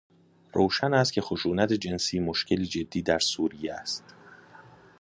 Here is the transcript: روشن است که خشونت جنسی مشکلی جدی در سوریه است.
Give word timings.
روشن 0.53 0.93
است 0.93 1.13
که 1.13 1.21
خشونت 1.21 1.73
جنسی 1.73 2.19
مشکلی 2.19 2.65
جدی 2.65 3.01
در 3.01 3.19
سوریه 3.19 3.73
است. 3.73 4.03